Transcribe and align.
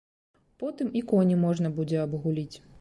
Потым 0.63 0.89
і 1.01 1.05
коні 1.13 1.39
можна 1.45 1.73
будзе 1.79 2.03
абагуліць. 2.09 2.53